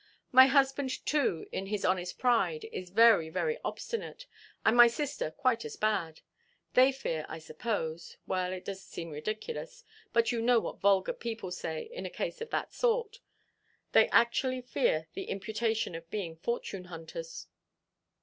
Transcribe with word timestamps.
My 0.31 0.47
husband, 0.47 1.05
too, 1.05 1.45
in 1.51 1.67
his 1.67 1.85
honest 1.85 2.17
pride, 2.17 2.67
is 2.71 2.89
very, 2.89 3.29
very 3.29 3.59
obstinate, 3.63 4.25
and 4.65 4.75
my 4.75 4.87
sister 4.87 5.29
quite 5.29 5.63
as 5.63 5.75
bad. 5.75 6.21
They 6.73 6.91
fear, 6.91 7.23
I 7.29 7.37
suppose,—well, 7.37 8.51
it 8.51 8.65
does 8.65 8.81
seem 8.83 9.11
ridiculous, 9.11 9.83
but 10.11 10.31
you 10.31 10.41
know 10.41 10.59
what 10.59 10.81
vulgar 10.81 11.13
people 11.13 11.51
say 11.51 11.83
in 11.83 12.07
a 12.07 12.09
case 12.09 12.41
of 12.41 12.49
that 12.49 12.73
sort—they 12.73 14.07
actually 14.07 14.61
fear 14.61 15.07
the 15.13 15.25
imputation 15.25 15.93
of 15.93 16.09
being 16.09 16.35
fortune–hunters!" 16.35 17.45